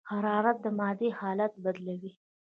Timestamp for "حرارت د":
0.11-0.65